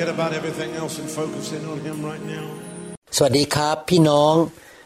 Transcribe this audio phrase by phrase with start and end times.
[0.00, 2.46] forget about everything else and focus in on Him right now.
[3.16, 4.34] สวัสดีครับ พี่น้อง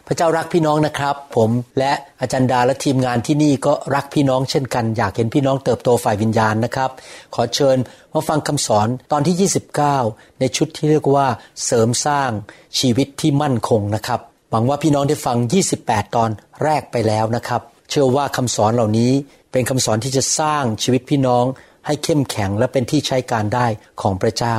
[0.07, 6.91] พระเจ้ารักพี่น้องนะครับ ผมและอาจารย์ดาและทีมงานที่นี่ก็รักพี่น้องเช่นกัน อยากเห็นพี่น้องเติบโตฝ่ายวิญญาณนะครับ
[7.35, 7.77] ขอเชิญ
[8.15, 9.51] มาฟังคำสอนตอนที่
[9.91, 11.27] 29 ในชุดที่เรียกว่า
[11.65, 12.31] เสริมสร้าง
[12.79, 14.21] ชีวิตที่มั่นคงนะครับ
[14.51, 15.37] หวังว่าพี่น้องได้ฟัง
[15.77, 16.31] 28 ตอน
[16.65, 19.13] แรกไปแล้วนะครับ เชื่อว่าคำสอนเหล่านี้
[19.53, 21.45] เป็นคำสอนที่จะสร้างชีวิตพี่น้อง
[21.87, 23.67] ให้เข้มแข็งและเป็นที่ใช้การได้
[24.01, 24.57] ของพระเจ้า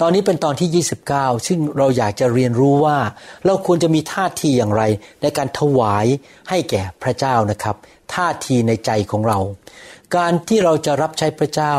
[0.00, 2.98] ตอนนี้เป็นตอนที่ 29 ซึ่งเราอยากจะเรียนรู้ว่า
[3.46, 4.82] เราควรจะมีท่าทีอย่างไร
[5.22, 6.06] ในการถวาย
[6.50, 7.76] ให้แก่พระเจ้านะครับ
[8.14, 9.38] ท่าทีในใจของเรา
[10.16, 11.74] การที่เราจะรับใช้พระเจ้า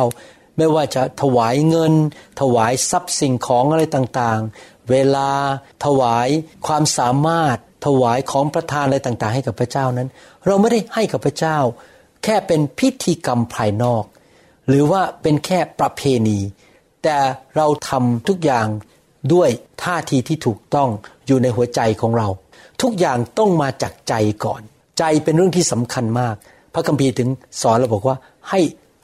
[0.58, 1.94] ไม่ว่าจะถวายเงิน
[2.42, 5.30] ถวายทรัพย์สิ่งของอะไรต่างๆ เวลา
[5.86, 6.28] ถวาย
[6.68, 10.10] ความสามารถ ถวายของประทานอะไรต่างๆ ให้กับพระเจ้านั้น
[10.46, 11.58] เราไม่ได้ให้กับพระเจ้า
[12.24, 14.04] แค่เป็นพิธีกรรมภายนอก
[14.68, 16.40] หรือว่าเป็นแค่ประเพณี
[17.04, 17.18] แต่
[17.58, 18.68] เราทำทุกอย่าง
[19.34, 19.50] ด้วย
[19.84, 20.90] ท่าทีที่ถูกต้อง
[21.28, 22.28] อยู่ในหัวใจของเรา
[22.82, 24.14] ทุกอย่างต้องมาจากใจ
[24.46, 24.62] ก่อน
[25.00, 26.36] ใจเป็นเรื่องที่สำคัญมาก
[26.74, 27.30] พระคัมภีร์ถึง
[27.62, 28.18] สอนเราบอกว่า
[28.50, 28.60] ให้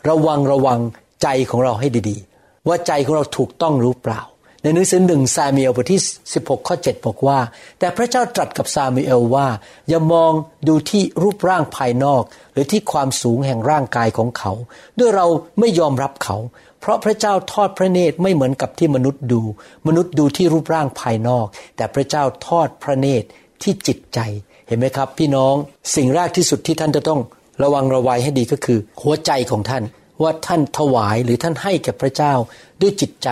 [0.10, 0.80] ระวังระวัง
[1.24, 4.22] ใจของเราให้ดีๆ ว่าใจของเราถูกต้องหรือเปล่า
[4.64, 6.02] ในหนังสือหนึ่งซามูเอลบทที่
[6.34, 7.40] 16 ข้อ 7 บอกว่า
[7.80, 9.48] แต่พระเจ้าตรัสกับซามูเอลว่า
[9.90, 10.32] อย่ามอง
[10.68, 12.24] ดูที่รูปร่างภายนอก
[12.54, 14.52] หรือที่ความสูงแห่งร่างกายของเขา
[15.00, 15.28] ด้วยเรา
[15.60, 16.38] ไม่ยอมรับเขา
[16.80, 19.42] เพราะพระเจ้าทอดพระเนตรไม่เหมือนกับที่มนุษย์ดู
[19.88, 21.46] มนุษย์ดูที่รูปร่างภายนอก
[21.76, 23.28] แต่พระเจ้าทอดพระเนตร
[23.62, 24.20] ที่จิตใจ
[24.68, 25.56] เห็นไหมครับ พี่น้อง
[25.96, 27.20] สิ่งแรกที่สุดที่ท่านจะต้อง
[27.64, 29.84] ระวังระวัยให้ดีก็คือ หัวใจของท่าน
[30.22, 32.34] ว่าท่านถวายหรือท่านให้แก่พระเจ้า
[32.82, 33.30] ด้วยจิตใจ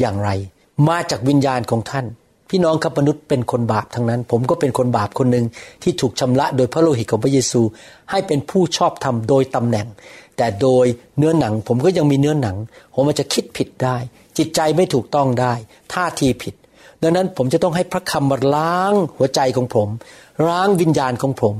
[0.00, 0.30] อย่างไร
[0.88, 2.06] มาจากวิญญาณของท่าน
[2.50, 5.46] พี่น้องครับมนุษย์เป็นคนบาปทั้งนั้น ผมก็เป็นคนบาปคนหนึ่ง
[5.82, 7.60] ที่ถูกชำระโดยพระโลหิตของพระเยซู
[8.10, 9.86] ให้เป็นผู้ชอบธรรมโดยตำแหน่ง
[10.40, 10.86] แต่โดย
[11.18, 12.56] เนื้อหนังผมก็ยังมีเนื้อหนัง
[12.94, 13.96] ผมมันจะคิดผิดได้
[14.38, 15.52] จิตใจไม่ถูกต้องได้
[15.92, 16.54] ท่าทีผิด
[17.02, 19.88] ดังนั้นผมจะต้องให้พระคำมาล้างหัวใจของผม
[20.48, 21.54] ล้างวิญญาณของผม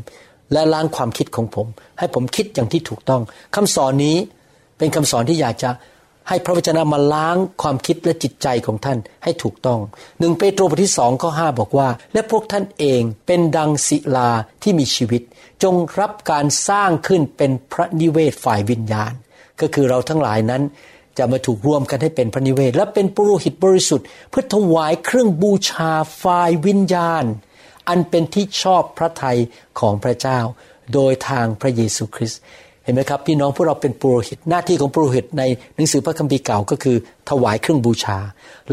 [0.52, 1.66] และล้างความคิดของผม
[1.98, 3.22] ให้ผมคิดอย่างที่ถูกต้อง
[3.54, 4.16] คำสอนนี้
[4.78, 5.70] เป็นคำสอนที่อยากจะ
[6.28, 9.80] ให้พระวจนะมาล้างความคิดและจิตใจของท่านให้ถูกต้อง
[10.18, 14.30] หนึ่งเปโตรบทที่สองข้อห้าบอกว่า และพวกท่านเองเป็นดังศิลา
[14.62, 15.22] ที่มีชีวิต
[15.62, 19.12] จงรับการสร้างขึ้นเป็นพระนิเวศฝ่ายวิญญาณ
[19.60, 20.62] ก็คือเราทั้งหลายนั้น
[21.18, 25.90] จะมาถูกรวมกันให้เป็นพระนิเวศ และเป็นปุโรหิตบริสุทธิ์เพื่อถวายเครื่องบูชา
[26.22, 27.24] ฝ่ายวิญญาณ
[27.88, 29.38] อันเป็นที่ชอบพระทัย
[29.80, 30.38] ของพระเจ้า
[30.94, 32.40] โดยทางพระเยซูคริสต์
[32.84, 35.42] เห็นไหมครับพี่น้องพวกเราเป็นปุโรหิตหน้าที่ของปุโรหิตใน
[35.76, 36.96] หนังสือพระคัมภีร์เก่าก็คือ
[37.30, 38.18] ถวายเครื่องบูชา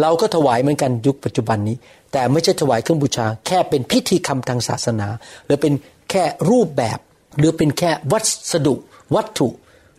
[0.01, 1.75] เราก็ถวายเหมือนกันยุคปัจจุบันนี้
[2.11, 5.07] แต่ไม่ใช่ถวายเครื่องบูชา แค่เป็นพิธีกรรมทางศาสนา
[5.45, 5.73] หรือเป็น
[6.11, 6.99] แค่รูปแบบ
[7.37, 8.19] หรือเป็นแค่วั
[8.51, 8.75] สดุ
[9.15, 9.49] วัตถุ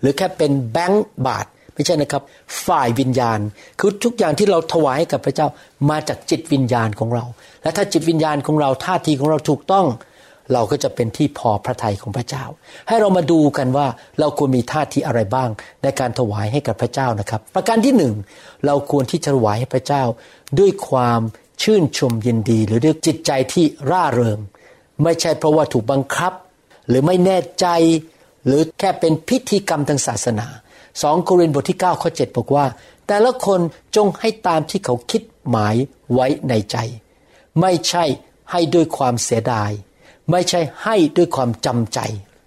[0.00, 2.22] หรือแค่เป็นแบงก์บาท ไม่ใช่นะครับ
[2.66, 3.38] ฝ่ายวิญญาณ
[3.80, 5.48] คือทุกอย่างที่เราถวายให้กับพระเจ้า
[5.90, 7.24] มาจากจิตวิญญาณของเรา
[7.62, 9.86] และถ้าจิตวิญญาณของเราท่าทีของเราถูกต้อง
[10.52, 12.44] เราก็จะเป็นที่พอพระทัยของพระเจ้า
[12.88, 13.86] ให้เรามาดูกันว่า
[14.20, 15.48] เราควรมีท่าทีอะไรบ้าง
[15.82, 18.14] ในการถวายให้กับพระเจ้านะครับ ประการที่หนึ่ง
[18.66, 20.02] เราควรที่จะถวายให้พระเจ้า
[20.58, 21.20] ด้วยความ
[21.62, 24.38] ชื่นชมยินดี หรือด้วยจิตใจที่ร่าเริง
[25.02, 26.32] ไม่ใช่เพราะว่าถูกบังคับ
[26.88, 27.66] หรือไม่แน่ใจ
[28.46, 30.46] หรือแค่เป็นพิธีกรรมทางศาสนา
[31.02, 32.66] สองโครินธ์บทที่9ข้อ7บอกว่า
[33.06, 33.60] แต่ละคน
[33.96, 35.76] จงให้ตามที่เขาคิดหมาย
[36.14, 36.76] ไว้ในใจ
[37.60, 38.04] ไม่ใช่
[38.50, 39.70] ให้ด้วยความเสียดาย
[40.30, 42.00] ไม่ใช่ให้ด้วยความจำใจ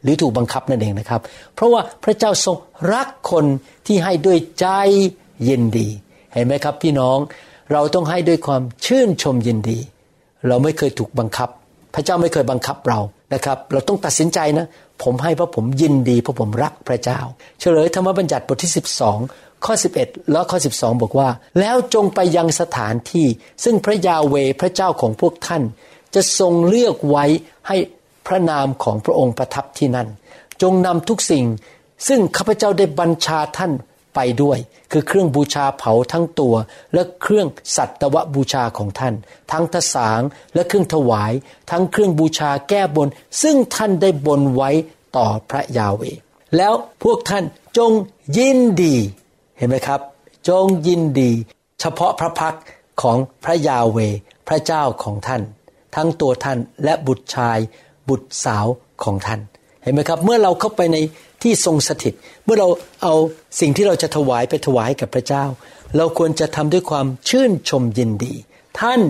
[0.04, 1.22] หรือถูกบังคับนั่นเองนะครับ
[1.54, 2.56] เพราะว่าพระเจ้าทรง
[2.94, 3.46] รักคน
[3.88, 4.68] ที่ให้ด้วยใจ
[5.48, 5.88] ยินดี
[6.34, 7.18] เห็นไหมครับพี่น้อง
[7.72, 9.80] เราต้องให้ด้วยความชื่นชมยินดี
[10.48, 11.50] เราไม่เคยถูกบังคับ
[11.94, 13.00] พระเจ้าไม่เคยบังคับเรา
[13.34, 14.68] นะครับ เราต้องตัดสินใจนะ
[15.04, 17.20] ผมให้เพราะผมยินดีเพราะผมรักพระเจ้า
[17.60, 18.72] เฉลยธรรมบัญญัติบทที่
[19.18, 21.30] 12 ข้อ 11 แล้วข้อ 12 บอกว่า
[21.60, 23.28] แล้วจงไปยังสถานที่
[23.64, 25.64] ซึ่งพระยาเวพระเจ้าของพวกท่าน
[26.16, 27.26] จะทรงเลือกไว้
[27.68, 27.78] ให้
[28.28, 30.08] พระนามของพระองค์ประทับที่นั่น
[30.62, 31.46] จงนำทุกสิ่ง
[32.08, 33.72] ซึ่งข้าพเจ้าได้บัญชาท่าน
[34.16, 34.58] ไปด้วย
[34.92, 36.56] คือเครื่องบูชาเผาทั้งตัว
[36.94, 39.14] และเครื่องสัตวบูชาของท่าน
[39.52, 40.22] ทั้งทสาง
[40.54, 41.34] และเครื่องถวาย
[41.72, 43.08] ทั้งเครื่องบูชาแก้บน
[43.42, 44.70] ซึ่งท่านได้บนไว้
[45.18, 46.04] ต่อพระยาเว
[46.58, 46.74] แล้ว
[47.04, 47.44] พวกท่าน
[47.78, 47.92] จง
[48.38, 48.96] ยินดี
[49.58, 50.00] เห็นไหมครับ
[50.50, 51.32] จงยินดี
[51.80, 52.56] เฉพาะพระพัก
[53.02, 53.98] ของพระยาเว
[54.48, 55.42] พระเจ้าของท่าน
[55.96, 57.58] ทั้งตัวท่านและบุตรชาย
[58.10, 58.66] บุตรสาว
[59.04, 59.40] ของท่าน
[59.84, 60.98] เห็นไหมครับ เมื่อเราเข้าไปใน
[61.42, 62.68] ที่ทรงสถิต เมื่อเรา
[63.04, 63.14] เอา
[63.60, 65.46] สิ่งที่เราจะถวายไปถวายกับพระเจ้า
[65.98, 68.34] เราควรจะทำด้วยความชื่นชมยินดี
[68.80, 69.02] ท่าน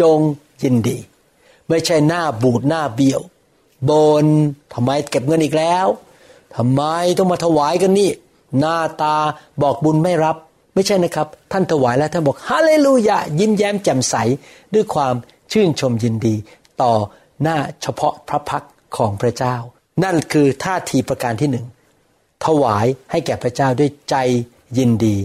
[0.00, 0.18] จง
[0.62, 0.98] ยินดี
[1.68, 3.20] ไม่ใช่หน้าบูดหน้าเบี้ยว
[3.88, 3.90] บ
[4.24, 4.26] น
[4.74, 5.86] ทำไมเก็บเงินอีกแล้ว
[6.56, 6.82] ทำไม
[7.18, 8.10] ต้องมาถวายกันนี่
[8.58, 9.16] หน้าตา
[9.62, 10.36] บอกบุญไม่รับ
[10.74, 14.14] ไม่ใช่นะครับ ท่านถวายแล้วท่านบอกฮาเลลูยายิ้มแย้มแจ่มใส
[14.74, 15.14] ด้วยความ
[15.52, 16.34] ชื่นชมยินดี
[16.82, 16.92] ต่อ
[17.42, 18.64] หน้าเฉพาะพระพัก
[18.96, 19.56] ของพระเจ้า
[20.04, 21.66] นั่นคือท่าทีประการที่หนึ่ง
[22.44, 24.16] ถวายให้แก่พระเจ้าด้วยใจ
[24.78, 25.16] ยินดี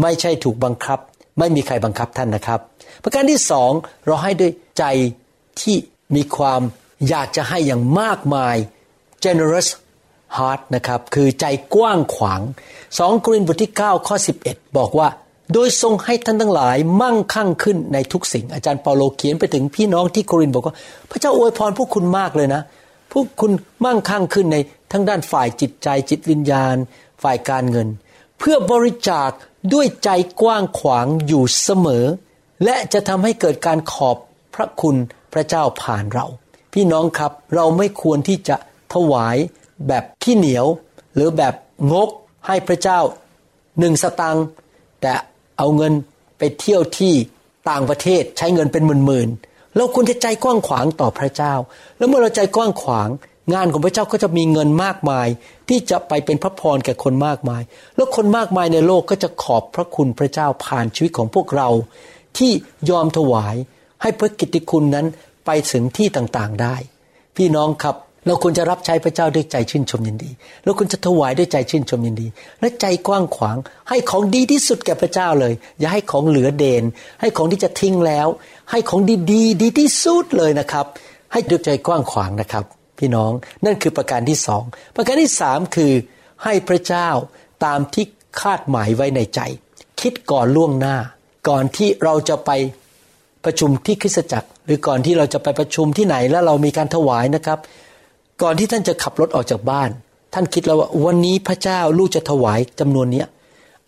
[0.00, 0.98] ไม่ใช่ถูกบังคับ
[1.38, 2.60] ไม่มีใครบังคับท่านนะครับ
[3.02, 3.72] ประการที่สอง
[4.06, 4.84] เราให้ด้วยใจ
[5.60, 5.76] ที่
[6.16, 6.60] มีความ
[7.08, 8.56] อยากจะให้อย่างมากมาย
[9.24, 9.68] generous
[10.36, 12.40] heart นะครับคือใจกว้างขวาง
[12.98, 14.16] สองกรินบทที่ 9 ข้อ
[14.46, 15.08] 11 บอกว่า
[15.52, 20.74] โดยทรงให้ท่านทั้งหลายมั่งคั่งขึ้นในทุกสิ่ง อาจารย์เปาโลเขียนไปถึงพี่น้องที่โครินบอกว่า
[21.10, 22.62] พระเจ้าอวยพรพวกคุณมากเลยนะ
[23.12, 23.52] พวกคุณ
[23.84, 24.56] มั่งคั่งขึ้นใน
[24.92, 26.76] ทั้งด้านฝ่ายจิตใจจิตวิญญาณ
[27.22, 27.88] ฝ่ายการเงิน
[28.38, 29.30] เพื่อบริจาค
[29.72, 30.10] ด้วยใจ
[30.40, 32.06] กว้างขวางอยู่เสมอ
[32.64, 34.16] และจะทำให้เกิดการขอบ
[34.54, 34.96] พระคุณ
[35.32, 36.26] พระเจ้าผ่านเรา
[36.72, 38.56] พี่น้องครับเราไม่ควรที่จะ
[38.94, 39.36] ถวาย
[39.88, 40.66] แบบขี้เหนียว
[41.14, 41.54] หรือแบบ
[41.92, 42.08] งก
[42.46, 42.98] ให้พระเจ้า
[43.78, 44.38] หนึ่งสตัง
[45.00, 45.12] แต่
[45.58, 45.92] เอาเงิน
[46.38, 47.14] ไปเที่ยวที่
[47.70, 51.54] ต่างประเทศใช้เงินเป็นหมื่นๆ เราควรจะใจกว้างขวางต่อพระเจ้า
[51.98, 53.08] แล้วเมื่อเราใจกว้างขวาง
[53.54, 55.28] งานของพระเจ้าก็จะมีเงินมากมาย
[55.68, 57.62] ที่จะไปเป็นพระพรแก่คนมากมาย
[57.96, 61.68] แล้วคนมากมายในโลกก็จะขอบพระคุณพระเจ้าผ่านชีวิตของพวกเรา
[62.38, 62.52] ที่
[62.90, 63.56] ยอมถวาย
[64.02, 65.06] ให้พระกิตติคุณนั้น
[65.46, 66.76] ไปถึงที่ต่างๆได้
[67.36, 67.96] พี่น้องครับ
[68.26, 70.30] เราควรจะรับใช้พระเจ้าด้วยใจชื่นชมยินดี
[70.64, 72.26] เราควรจะถวายด้วยใจชื่นชมยินดี
[72.60, 73.56] และใจกว้างขวาง
[73.88, 76.84] ให้ของดีที่สุดแก่พระเจ้าเลย อย่าให้ของเหลือเดน
[77.20, 78.28] ให้ของที่จะทิ้งแล้ว
[78.70, 79.00] ให้ของ
[79.32, 80.86] ดีๆดีที่สุดเลยนะครับ
[81.32, 82.64] ให้ด้วยใจกว้างขวางนะครับ
[82.98, 83.32] พี่น้อง
[83.64, 84.62] นั่นคือประการที่สอง
[84.96, 85.92] ประการที่สามคือ
[86.44, 87.08] ให้พระเจ้า
[87.64, 88.04] ตามที่
[88.40, 89.40] คาดหมายไว้ในใจ
[90.00, 90.96] คิดก่อนล่วงหน้า
[91.48, 92.50] ก่อนที่เราจะไป
[93.44, 97.58] ประชุมที่คริสตจักร หรือก่อนที่เราจะไปประชุมที่ไหนแล้วเรามีการถวายนะครับ
[98.42, 99.90] ก่อนที่ท่านจะขับรถออกจากบ้าน
[100.34, 103.26] ท่านคิดแล้วว่าวันนี้พระเจ้าลูกจะถวายจำนวนเนี้ย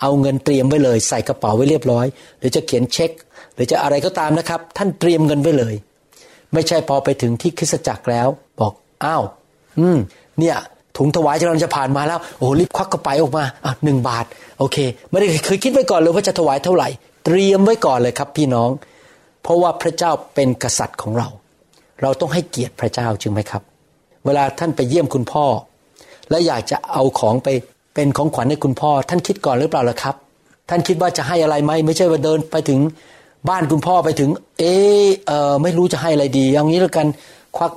[0.01, 2.07] เอาเงินเตรียมไว้เลยใส่กระเป๋าไว้เรียบร้อย
[2.39, 3.11] หรือจะเขียนเช็ค
[3.55, 5.75] หรือจะอะไรก็ตามนะครับ ท่านเตรียมเงินไว้เลย
[6.53, 8.29] ไม่ใช่พอไปถึงที่คริสตจักรแล้ว
[8.61, 8.73] บอก
[9.05, 9.23] อ้าว
[9.79, 9.99] อืม
[10.39, 10.57] เนี่ย
[10.97, 14.25] ถุงถวายกำลังจะผ่านมาแล้วโอ้รีบควักกระเป๋าออกมาอะหนึ่งบาท
[14.59, 14.77] โอเค
[15.11, 16.89] ไม่ได้เคยคิดไว้ก่อนเลยว่าจะถวายเท่าไหร่
[17.25, 18.71] เตรียมไว้ก่อนเลยครับ พี่น้อง
[19.43, 21.29] เพราะว่าพระเจ้าเป็นกษัตริย์ของเรา
[22.03, 23.63] เราต้องให้เกียรติพระเจ้าจึงไหมครับ
[24.27, 25.45] เวลาท่านไปเยี่ยมคุณพ่อ
[26.31, 27.49] และอยากจะเอาของไป
[27.95, 30.15] เป็นของขวัญให้คุณพ่อ ท่านคิดก่อนหรือเปล่าล่ะครับ
[30.71, 32.81] ท่านคิดว่าจะให้อะไรไหมไม่ใช่ว่าเดินไปถึง
[33.49, 34.65] บ้านคุณพ่อไปถึง เอ
[35.05, 37.07] อเออไม่รู้จะให้อะไรดีอย่างนี้แล้วกัน
[37.57, 37.73] ควัก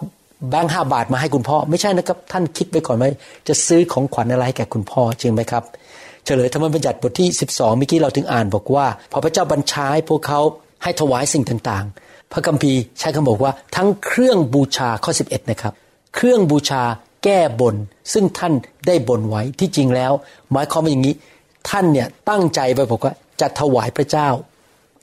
[0.49, 3.05] แบงค์ห้าบาทมาให้คุณพ่อ ไม่ใช่นะครับ ท่านคิดไปก่อนไหม
[3.47, 5.63] จะซื้อของขวัญอะไรให้แก่คุณพ่อจริงไหมครับ
[6.25, 10.39] เฉลยธรรมบัญญัติบทที่ 12เมื่อกี้เราถึงอ่านบอกว่า พอพระเจ้าบัญชาให้พวกเขา
[10.83, 15.73] ให้ถวายสิ่งต่างๆ พระคัมภีร์ใช้คำบอกว่าทั้งเครื่องบูชาข้อ 11 นะครับ
[16.17, 16.83] เครื่องบูชา
[17.23, 17.75] แก้บน
[18.13, 18.53] ซึ่งท่าน
[18.87, 20.11] ได้บนไว้ที่จริงแล้ว
[20.51, 21.15] หมายความว่าอย่างนี้
[21.69, 24.29] ท่านเนี่ยตั้งใจไว้บอกว่าจะถวายพระเจ้า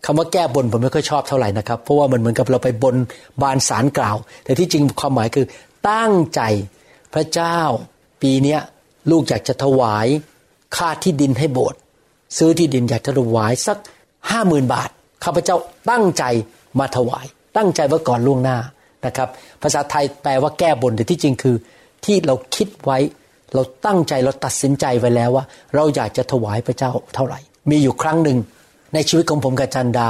[0.05, 2.97] คำว่าแก้บนผมไม่ค่อยชอบเท่าไหร่นะครับ เพราะว่ามันเหมือนกับเราไปบน
[3.43, 5.47] บานสารกล่าว แต่ที่จริงความหมายคือ
[5.91, 6.41] ตั้งใจ
[7.15, 7.59] พระเจ้า
[8.23, 8.57] ปีนี้
[9.11, 10.07] ลูกอยากจะถวาย
[10.77, 11.79] ค่าที่ดินให้โบสถ์
[12.39, 13.79] ซื้อที่ดินอยากจะถวายสัก
[14.31, 14.91] ห้าหมื่นบาท
[15.25, 15.57] ข้าพเจ้า
[15.91, 16.25] ตั้งใจ
[16.79, 18.59] มาถวาย ตั้งใจว่าก่อนล่วงหน้า
[19.07, 19.29] นะครับ
[19.63, 21.57] ภาษาไทยแปลว่าแก้บนแต่ที่จริงคือ
[22.05, 22.99] ที่เราคิดไว้
[23.55, 25.45] เราตั้งใจเราตัดสินใจไว้แล้วว่า
[25.75, 27.39] เราอยากจะถวายพระเจ้าเท่าไหร่
[27.71, 28.39] มีอยู่ครั้งหนึ่ง
[28.95, 30.09] ในชีวิตของผมกับจันดา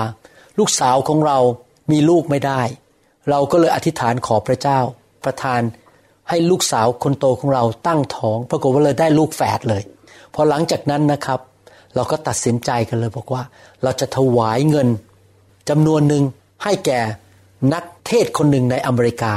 [0.59, 1.39] ลูกสาวของเรา
[1.93, 2.61] มีลูกไม่ได้
[3.31, 4.79] เราก็เลยอธิษฐานขอพระเจ้า
[5.25, 5.61] ประทาน
[6.29, 9.83] ให้ลูกสาวคนโตของเราตั้งท้องปรากฏว่าเลยได้ลูกแฝดเลย
[10.35, 11.41] พอหลังจากนั้นนะครับ
[11.95, 13.43] เราก็ตัดสินใจกันเลยบอกว่า
[13.83, 14.89] เราจะถวายเงิน
[15.69, 16.23] จำนวนหนึ่ง
[16.65, 17.01] ให้แก่
[17.73, 19.35] นักเทศคนหนึ่งในอเมริกา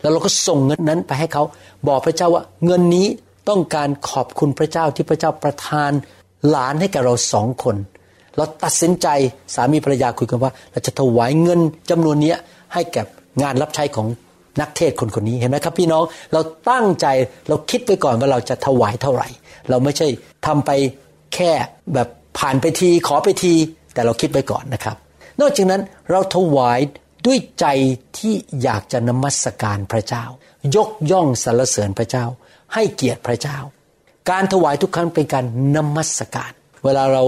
[0.00, 1.42] แล้วเราก็ส่งเงินนั้นไปให้เขา
[1.88, 3.06] บอกพระเจ้าว่าเงินนี้
[3.48, 5.90] ต้องการขอบคุณพระเจ้าที่พระเจ้าประทาน
[6.48, 7.76] หลานให้กับเราสองคน
[8.36, 9.08] เราตัดสินใจ
[9.54, 12.34] สามีภรรยาคุยกันว่า เราจะถวายเงินจำนวนนี้
[12.72, 13.02] ให้แก่
[13.42, 14.06] งานรับใช้ของ
[14.60, 16.40] นักเทศคนคนนี้เห็นไหมครับพี่น้องเรา
[16.70, 17.06] ตั้งใจ
[17.48, 19.28] เราคิดไปก่อนว่าเราจะถวายเท่าไหร่
[19.70, 20.08] เราไม่ใช่
[20.46, 20.70] ทำไป
[21.34, 21.52] แค่
[21.94, 23.54] แบบผ่านไปทีขอไปที
[23.94, 24.96] แต่เราคิดไปก่อนนะครับ
[25.40, 26.80] นอกจากนั้นเราถวาย
[27.26, 27.66] ด้วยใจ
[28.18, 30.24] ที่อยากจะนมัสการพระเจ้า
[30.76, 32.24] ยกย่องสรรเสริญพระเจ้า
[32.74, 33.58] ให้เกียรติพระเจ้า
[34.30, 35.44] การถวายทุกครั้งเป็นการ
[35.76, 36.52] นมัสการ
[36.84, 37.22] เวลาเรา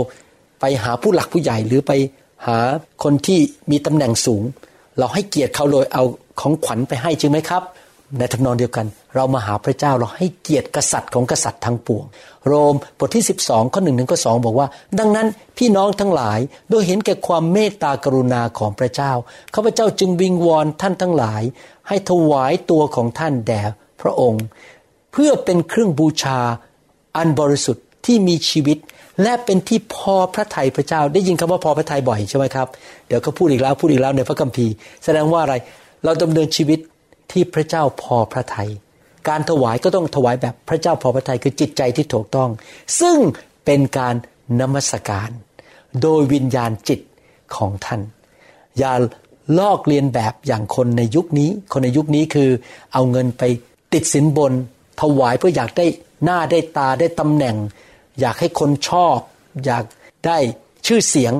[0.60, 1.92] ไปหาผู้หลักผู้ใหญ่หรือไป
[2.46, 2.58] หา
[3.02, 4.42] คนที่มีตำแหน่งสูง
[4.98, 6.04] เราให้เกียรติเขาโดยเอา
[6.40, 7.62] ของขวัญไปให้จริงไหมครับ
[8.18, 12.04] ในทำนองเดียวกัน เรามาหาพระเจ้าเราให้เกียรติกษัตริย์ของกษัตริย์ทั้งปวง
[12.46, 15.26] โรมบทที่ 12 ข้อหนึ่งถึงข้อสบอกว่า ดังนั้น
[15.58, 16.38] พี่น้องทั้งหลาย
[16.70, 19.12] โดยเห็นแก่ความเมตตากรุณาของพระเจ้า
[19.54, 21.42] ข้าพเจ้าจึงวิงวอนท่านทั้งหลาย
[21.88, 23.62] ให้ถวายตัวของท่านแด่
[24.00, 24.44] พระองค์
[25.12, 26.40] เพื่อเป็นเครื่องบูชา
[27.16, 28.78] อันบริสุทธิ์ที่มีชีวิต
[29.22, 32.68] และเป็นที่พอพระทัยพระเจ้า ได้ยินคำว่าพอพระทัยบ่อยใช่ไหมครับ
[33.06, 34.72] เดี๋ยวก็พูดอีกแล้วพูดอีกแล้วในพระคัมภีร์
[35.04, 35.54] แสดงว่าอะไร
[36.04, 36.78] เราดำเนินชีวิต
[37.30, 38.70] ที่พระเจ้าพอพระทยัย
[39.28, 42.50] การถวายก็ต้องถวายแบบพระเจ้าพอพระทัยคือจิตใจที่ถูกต้อง
[43.00, 43.18] ซึ่ง
[43.64, 44.14] เป็นการ
[44.60, 45.30] นมัสการ
[46.02, 47.00] โดยวิญญาณจิต
[47.56, 48.00] ของท่าน
[48.78, 48.92] อย่า
[49.58, 52.50] ลอกเลียนแบบอย่างคนในยุคนี้ คนในยุคนี้คือ
[52.92, 53.42] เอาเงินไป
[53.92, 54.52] ติดสินบน
[55.00, 55.86] ถวายเพื่ออยากได้
[56.24, 57.56] หน้าได้ตาได้ตำแหน่ง
[58.20, 59.18] อยากให้คนชอบ
[59.64, 59.84] อยาก
[60.26, 60.38] ได้
[60.86, 61.32] ชื่อเสียง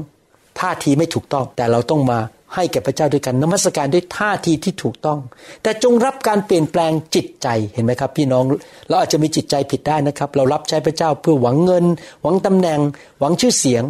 [0.59, 2.19] ท่าทีไม่ถูกต้อง แต่เราต้องมา
[2.57, 5.19] ให้แก่พระเจ้าด้วยกันนมัสการด้วยท่าทีที่ถูกต้อง
[5.63, 8.45] แต่จงรับการเปลี่ยนแปลงจิตใจเห็นไหมครับ พี่น้อง
[8.89, 11.85] เราอาจจะมีจิตใจผิดได้นะครับ เรารับใช้พระเจ้าเพื่อหวังเงิน
[12.23, 12.81] หวังตำแหน่ง
[13.21, 13.83] หวังชื่อเสียง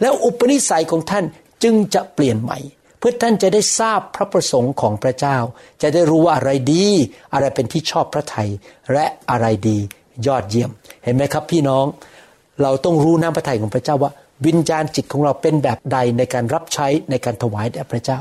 [0.00, 1.24] แล้วอุปนิสัยของท่าน
[1.62, 2.58] จึงจะเปลี่ยนใหม่
[2.98, 5.36] เพื่อท่านจะได้ทราบพระประสงค์ของพระเจ้า
[5.82, 6.86] จะได้รู้ว่าอะไรดี
[7.34, 8.48] อะไรเป็นที่ชอบพระทยัย
[8.92, 9.78] และอะไรดี
[10.26, 10.70] ยอดเยี่ยม
[11.04, 11.86] เห็นไหมครับ พี่น้อง
[12.62, 14.12] เราต้องรู้น้ำพระทัยของพระเจ้าว่า
[14.46, 18.18] วิญญาณจิตของเราเป็นแบบใดในการรับใช้ในการถวายแด่พระเจ้า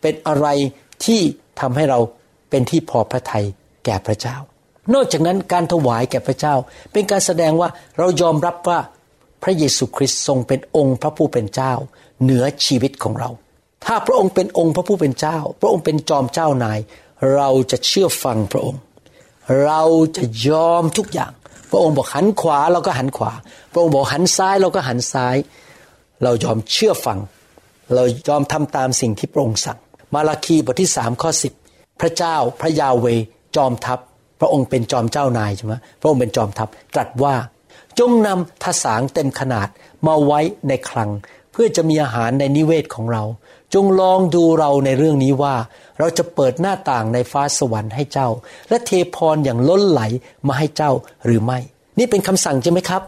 [0.00, 0.46] เป็นอะไร
[1.04, 1.20] ที่
[1.60, 1.98] ทำให้เรา
[2.50, 3.44] เป็นที่พอพระทัย
[3.84, 4.36] แก่พระเจ้า
[4.94, 6.54] นอกจากนั้นการถวายแก่พระเจ้า
[6.92, 7.68] เป็นการแสดงว่า
[7.98, 8.78] เรายอมรับว่า
[9.42, 11.72] พระเยซูคริสต์ทรงเป็นองค์พระผู้เป็นเจ้า
[12.22, 13.30] เหนือชีวิตของเรา
[13.86, 16.78] ถ้าพระองค์เป็นองค์พระผู้เป็นเจ้า พระองค์เป็นจอมเจ้านาย
[17.34, 18.80] เราจะเชื่อฟังพระองค์
[19.64, 19.82] เรา
[20.16, 21.32] จะยอมทุกอย่าง
[21.70, 23.32] พระองค์บอกหันขวาเราก็หันขวา
[23.72, 25.36] พระองค์บอกหันซ้ายเราก็หันซ้าย
[26.22, 27.18] เรายอมเชื่อฟัง
[27.94, 29.78] เรายอมทำตามสิ่งที่พระองค์สั่ง
[30.14, 31.52] มาราคีบทที่สามข้อสิบ
[32.00, 33.06] พระเจ้าพระยาเว
[33.56, 33.98] จอมทัพ
[34.40, 37.34] พระองค์เป็นจอมเจ้านายใช่ไหมพระองค์เป็นจอมทัพตรัสว่า
[37.98, 39.68] จงนำทสางเต็มขนาด
[40.06, 41.10] มาไว้ในคลัง
[41.52, 43.22] เพื่อจะมีอาหารในนิเวศของเรา
[43.74, 45.54] จงลองดูเราในเรื่องนี้ว่า
[45.98, 48.28] เราจะเปิดหน้าต่างในฟ้าสวรรค์ให้เจ้า
[48.68, 50.02] และเทพรอย่างล้นไหล
[50.46, 50.92] มาให้เจ้า
[51.24, 51.58] หรือไม่
[51.98, 53.02] นี่เป็นคำสั่งใช่ไหมครับ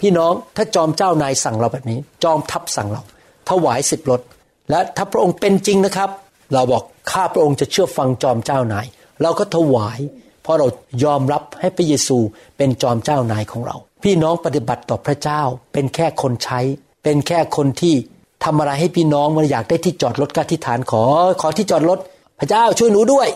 [0.00, 3.02] พี่น้องถ้าจอมเจ้านายสั่งเราแบบนี้ จอมทัพสั่งเรา
[3.48, 4.20] ถวายสิบรถ
[4.70, 6.10] และถ้าพระองค์เป็นจริงนะครับ
[6.54, 8.86] เราบอกข้าพระองค์จะเชื่อฟังจอมเจ้านาย
[9.22, 9.98] เราก็ถวาย
[10.42, 10.66] เพราะเรา
[11.04, 12.18] ยอมรับให้พระเยซู
[12.56, 16.60] เป็นจอมเจ้านายของเรา พี่น้องปฏิบัติต่อพระเจ้าเป็นแค่คนใช้
[17.04, 17.94] เป็นแค่คนที่
[18.44, 21.02] ทำอะไรให้พี่น้องมันอยากได้ที่จอดรถก็ที่ฐานขอ
[21.40, 21.98] ขอที่จอดรถ
[22.40, 23.28] พระเจ้าช่วยหนูด้วย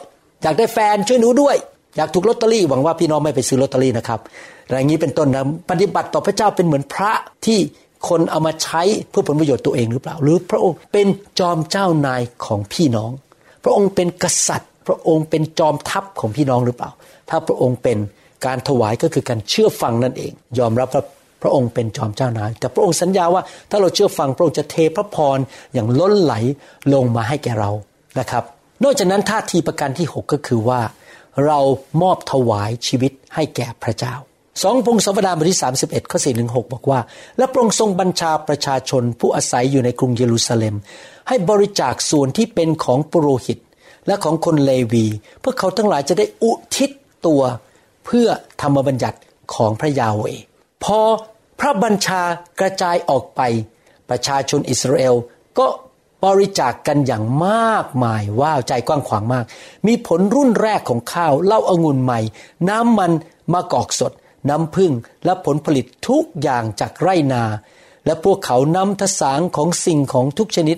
[0.43, 1.57] อยากได้แฟนช่วยหนูด้วย
[1.97, 4.21] อยากถูกลอตเตอรี่หวังว่าพี่น้องไม่ไปซื้อลอตเตอรี่นะครับ
[4.67, 7.13] อะไรอย่างนี้เป็นต้นนะปฏิบัติต่อพระเจ้าเป็นเหมือนพระ
[7.47, 7.59] ที่
[8.09, 11.07] คนเอามาใช้เพื่อผลประโยชน์ตัวเองหรือเปล่า หรือพระองค์เป็น
[11.39, 13.11] จอมเจ้านายของพี่น้อง
[13.65, 16.91] พระองค์เป็นกษัตริย์ พระองค์เป็นจอมทัพของพี่น้องหรือเปล่า
[17.29, 17.99] ถ้าพระองค์เป็น
[18.47, 21.03] การถวายก็คือการเชื่อฟังนั่นเอง ยอมรับว่า
[21.43, 25.38] พระองค์เป็นจอมเจ้านาย แต่พระองค์สัญญาว่าถ้าเราเชื่อฟังพระองค์จะเทพระพร
[25.73, 26.35] อย่างล้นไหล
[26.95, 27.71] ลงมาให้แก่เรา
[28.19, 28.45] นะครับ
[28.85, 30.81] นอกจากนั้นท่าทีประการที่ 6 ก็คือว่า
[31.47, 31.59] เรา
[32.02, 34.14] มอบถวายชีวิตให้แก่พระเจ้า
[34.62, 37.00] สองพงศาวดารบทที่ 31 ข้อ4ถึง6บอกว่า
[37.38, 40.75] และพระองค์ทรงบัญชาประชาชนผู้อาศัยอยู่ในกรุงเยรูซาเล็ม
[41.28, 43.59] ให้บริจาคส่วนที่เป็นของปุโรหิต
[44.07, 45.07] และของคนเลวี
[45.40, 46.90] เพื่อเขาทั้งหลายจะได้อุทิศ
[47.26, 47.43] ตัว
[48.07, 48.26] เพื่อ
[48.62, 49.19] ธรรมบัญญัติ
[49.55, 50.25] ของพระยาเว
[50.87, 51.00] พอ
[51.61, 52.23] พระบัญชา
[52.61, 53.40] กระจายออกไป
[54.09, 55.14] ประชาชนอิสราเอล
[55.59, 55.66] ก็
[56.25, 59.45] บริจาคกกันอย่างมากมายว้าวใจกว้างขวางมาก
[59.87, 62.21] มีผลรุ่นแรกของข้าวเหล้าอางุ่นใหม่
[62.69, 63.12] น้ำมัน
[63.52, 64.12] มะกอกสด
[64.49, 64.93] น้ำพึ่ง
[65.25, 67.45] และผลผลิตทุกอย่างจากไร่นา
[68.07, 70.76] และพวกเขานำทสางของสิ่งของทุกชนิด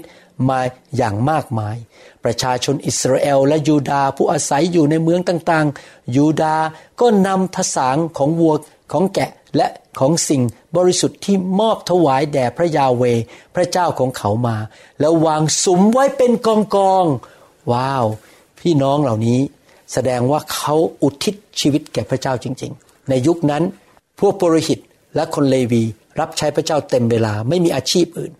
[0.48, 0.60] มา
[0.96, 1.76] อย่างมากมาย
[2.24, 6.56] ประชาชนอิสราเอลและยูดาผู้อาศัยอยู่ในเมืองต่างๆ ยูดา
[7.00, 8.54] ก็นำทสางของวัว
[8.92, 9.66] ของแกะและ
[9.98, 10.42] ของสิ่ง
[10.76, 13.02] บริสุทธิ์ที่มอบถวายแด่พระยาเว
[13.54, 14.56] พระเจ้าของเขามา
[15.00, 17.04] แล้ววางสุมไว้เป็นกองกอง
[17.72, 18.04] ว้าว
[18.60, 19.40] พี่น้องเหล่านี้
[19.92, 23.62] แสดงว่าเขาอุทิศชีวิตแก่พระเจ้าจริง ๆ ในยุคนั้น
[24.20, 24.78] พวกปรหิต
[25.14, 25.82] และคนเลวี
[26.20, 28.32] รับใช้พระเจ้าเต็มเวลาไม่มีอาชีพอื่น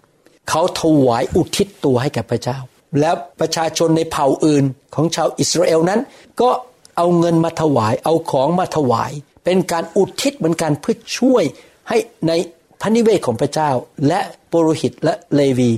[0.49, 2.59] เขาถวายอุทิศตัวให้แก่พระเจ้า
[3.01, 4.65] แล้วประชาชนในเผ่าอื่น
[4.95, 6.01] ของชาวอิสราเอลนั้น
[6.41, 6.51] ก็
[6.97, 9.13] เอาเงินมาถวาย เอาของมาถวาย
[9.51, 11.45] เป็นการอุทิศเหมือนกันเพื่อช่วย
[11.89, 12.33] ให้ใน
[12.81, 13.71] พระนิเวศของพระเจ้า
[14.09, 14.21] และ
[14.53, 15.71] ปรหิตและเลวี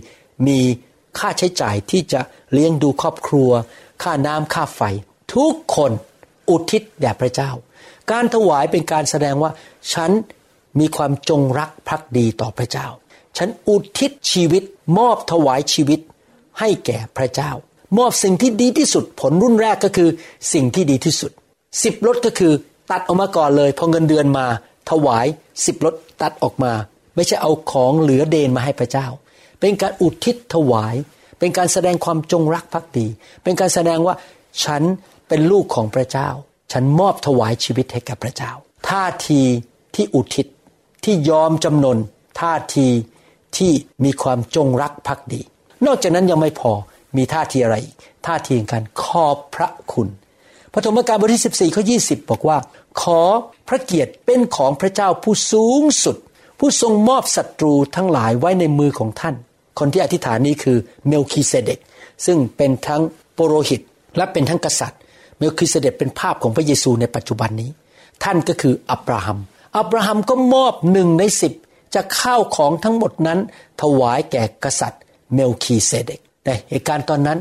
[0.46, 0.58] มี
[1.18, 2.20] ค่าใช้จ่ายที่จะ
[2.52, 3.50] เลี้ยงดูครอบครัว
[4.02, 4.80] ค่าน้ำค่าไฟ
[5.34, 5.92] ทุกคน
[6.50, 7.50] อุทิศแด่พระเจ้า
[8.10, 9.50] การถวายเป็นการแสดงว่า
[9.92, 10.10] ฉัน
[10.78, 12.86] มีความจงรักภักดีต่อพระเจ้า
[13.36, 14.62] ฉันอุทิศชีวิต
[14.98, 16.00] มอบถวายชีวิต
[16.58, 17.50] ให้แก่พระเจ้า
[17.98, 20.08] มอบสิ่งที่ดีที่สุด ผลรุ่นแรกก็คือ
[20.52, 21.32] สิ่งที่ดีที่สุด
[21.82, 22.52] สิบรถก็คือ
[22.90, 24.46] ตัดออกมาก่อนเลยพอเงินเดือนมา
[24.90, 25.26] ถวาย
[25.64, 26.72] สิบรถตัดออกมา
[27.16, 29.06] ไม่ใช่เอาของเหลือเดนมาให้พระเจ้า
[29.60, 30.94] เป็นการอุทิศถวาย
[31.38, 33.06] เป็นการแสดงความจงรักภักดี
[33.42, 34.14] เป็นการแสดงว่า
[34.64, 34.82] ฉัน
[35.28, 36.28] เป็นลูกของพระเจ้า
[36.72, 38.52] ฉันมอบถวายชีวิตให้กับพระเจ้า
[38.88, 39.42] ท่าที
[39.94, 40.46] ที่อุทิศ
[41.04, 41.98] ที่ยอมจำนน
[42.40, 42.88] ท่าที
[43.56, 43.72] ที่
[44.04, 45.40] มีความจงรักภักดี
[45.86, 46.72] นอกจากนั้นยังไม่พอ
[47.16, 47.76] มีท่าทีอะไร
[48.26, 50.08] ท่าทีการขอบพระคุณ
[50.72, 52.56] พระธรรมการบทที่ 14ข้อ20 บอกว่า
[53.00, 53.22] ขอ
[53.68, 56.16] พระเกียรติเป็นของพระเจ้าผู้สูงสุด
[56.58, 59.34] ผู้ทรงมอบศัตรูทั้งหลายไว้ในมือของท่าน
[59.78, 61.78] คนที่อธิษฐานนี้คือเมลคีเซเดก
[62.26, 63.02] ซึ่งเป็นทั้ง
[63.36, 63.80] ปโรหิต
[64.16, 65.00] และเป็นทั้งกษัตริย์
[65.38, 67.70] เมลคีเซเดกเป็นภาพของพระเยซูในปัจจุบันนี้
[68.24, 69.38] ท่านก็คืออับราฮัม
[69.78, 71.52] อับราฮัมก็มอบหนึ่งในสิบ
[71.94, 73.38] จากข้าวของทั้งหมดนั้น
[73.80, 75.02] ถวายแก่กษัตริย์
[75.34, 77.38] เมลคีเซเดกในเหตุการณ์ตอนนั้น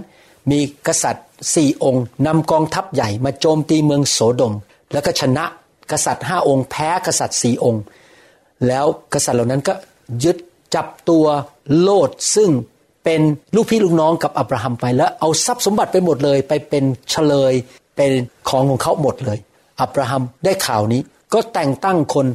[0.52, 4.54] มีกษัตริย์สี่องค์นำกองทัพใหญ่มาโจมตีเมืองโสดม
[4.94, 5.46] แล้วก็ชนะ
[5.92, 7.84] กษัตริย์ห้าองค์ แพ้กษัตริย์สี่องค์
[8.68, 9.74] แล้วกษัตริย์เหล่านั้นก็
[10.24, 10.38] ยึด
[10.76, 11.26] จับตัว
[11.82, 12.50] โลดซึ่ง
[13.04, 13.22] เป็น
[13.56, 17.54] ลูกพี่ลูกน้องกับอับราฮัมไปแล้วเอาทรัพย์สมบัติไปหมดเลย ไปเป็นเฉลย
[17.96, 18.12] เป็น
[18.50, 19.38] ของของเขาหมดเลย
[19.82, 21.02] อับราฮัมได้ข่าวนี้
[21.34, 22.28] ก็แต่งตั้งคน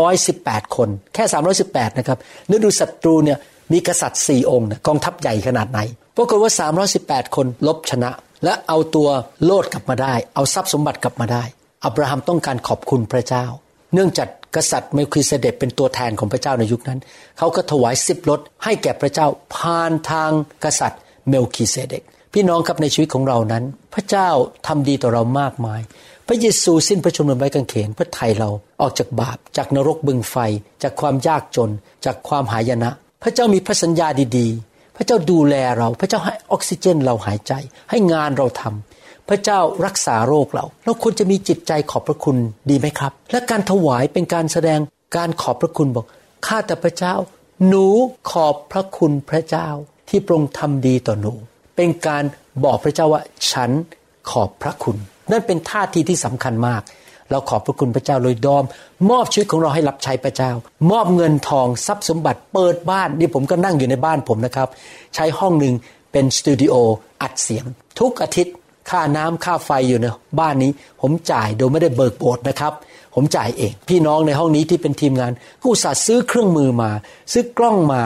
[0.00, 1.24] 318 คน แค่
[1.62, 2.18] 318 นะครับ
[2.50, 3.38] นึกดูศัตรูเนี่ย
[3.72, 5.80] มีกษัตริย์สี่องค์กองทัพใหญ่ขนาดไหน
[6.16, 6.52] ปรากฏว่า
[6.94, 8.10] 318 คนลบชนะ
[8.44, 9.08] และเอาตัว
[9.44, 11.42] โลดกลับมาได้ เอาทรัพย์สมบัติกลับมาได้
[11.84, 13.46] อับราฮัมต้องการขอบคุณพระเจ้า
[13.94, 16.98] เนื่องจากกษัตริย์เมลคิเสเดตเป็นตัวแทนของพระเจ้าในยุคนั้น
[17.38, 20.30] เขาก็ถวายสิบรถให้แก่พระเจ้าผ่านทาง
[20.64, 23.64] กษัตริย์เมลคิเสเดกพี่น้องครับในชีวิตของเรานั้น
[23.94, 24.28] พระเจ้า
[24.66, 25.80] ทำดีต่อเรามากมาย
[26.28, 30.36] พระเยซูสิ้นพระชนม์บนไม้กางเขนเพื่อไถ่เราออกจากบาป จากนรกบึงไฟ
[30.82, 31.70] จากความยากจน
[32.04, 32.90] จากความหายนะ
[33.22, 37.52] พระเจ้ามีพระสัญญาดีๆ พระเจ้าดูแลเรา พระเจ้าให้ออกซิเจนเราหายใจ
[37.90, 38.99] ให้งานเราทำ
[39.30, 42.36] พระเจ้ารักษาโรคเรา เราควรจะมีจิตใจขอบพระคุณ
[42.70, 44.78] ดีไหมครับ และการถวายเป็นการแสดง
[45.16, 46.06] การขอบพระคุณบอก
[46.46, 47.14] ข้าแต่พระเจ้า
[47.68, 47.86] หนู
[48.30, 49.68] ขอบพระคุณพระเจ้า
[50.08, 51.32] ที่ปรงทำดีต่อหนู
[51.76, 52.24] เป็นการ
[52.64, 53.70] บอกพระเจ้าว่าฉัน
[54.30, 54.96] ขอบพระคุณ
[55.30, 56.82] นั่นเป็นท่าทีที่สำคัญมาก
[57.30, 58.64] เราขอบพระคุณพระเจ้าเลยดอม
[59.10, 60.52] มอบชีวิตของเราให้รับใช้พระเจ้า
[60.90, 64.68] มอบเงินทองทรัพย์สมบัติเปิดบ้านนี่ผมก็นั่งอยู่ในบ้านผมนะครับ
[65.14, 65.74] ใช้ห้องหนึ่ง
[66.12, 66.74] เป็นสตูดิโอ
[67.22, 67.64] อัดเสียง
[68.00, 68.54] ทุกอาทิตย์
[68.90, 70.06] ค่าน้ำค่าไฟอยู่ใน
[70.40, 72.72] บ้านนี้ ผมจ่ายโดยไม่ได้เบิกโบสนะครับ
[73.14, 76.90] ผมจ่ายเอง พี่น้องในห้องนี้ที่เป็นทีมงานก็อุตส่าห์ซื้อเครื่องมือมา
[77.32, 78.02] ซื้อกล้องมา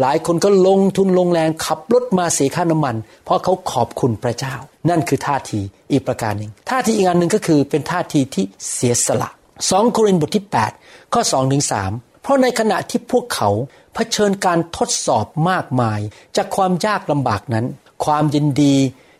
[0.00, 4.54] หลายคนก็ลงทุนลงแรงขับรถมาเสียค่าน้ำมัน เพราะเขาขอบคุณพระเจ้า
[4.88, 9.30] นั่นคือท่าทีอีกประการหนึ่งท่าทีอีกอันหนึ่งก็คือเป็นท่าทีที่เสียสละ
[9.70, 10.44] สองโครินธ์บทที่
[10.78, 13.50] 8 ข้อ2ถึง3เพราะในขณะที่พวกเขา
[13.94, 16.00] เผชิญการทดสอบมากมาย
[16.36, 17.66] จากความยากลำบากนั้น
[18.04, 18.74] ความยินดี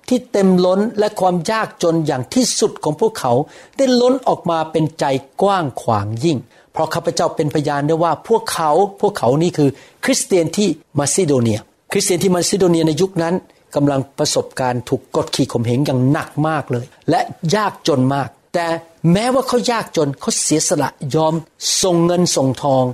[0.08, 3.32] ที่เต็มล้นและความยากจนอย่างที่สุดของพวกเขา
[3.76, 5.04] ได้ล้นออกมาเป็นใจ
[5.42, 6.38] กว้างขวางยิ่ง
[6.72, 9.70] เพราะข้าพเจ้าเป็นพยานได้ว่าพวกเขาพวกเขานี่คือ
[10.04, 11.60] คริสเตียนที่มาซิโดเนีย
[11.92, 13.34] คริสเตียนที่มาซิโดเนียในยุคนั้น
[13.74, 17.20] กำลังประสบการณ์ถูกกดขี่ข่มเหงอย่างหนักมากเลย และ
[17.56, 18.66] ยากจนมาก แต่
[19.12, 21.34] แม้ว่าเขายากจนเขาเสียสละยอม
[21.82, 22.84] ส่งเงินส่งทอง